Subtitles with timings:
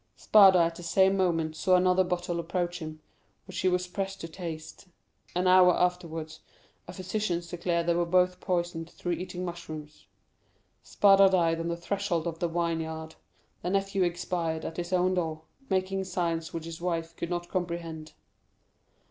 [0.15, 2.99] Spada at the same moment saw another bottle approach him,
[3.45, 4.87] which he was pressed to taste.
[5.35, 6.39] An hour afterwards
[6.87, 10.07] a physician declared they were both poisoned through eating mushrooms.
[10.81, 13.13] Spada died on the threshold of the vineyard;
[13.61, 18.13] the nephew expired at his own door, making signs which his wife could not comprehend.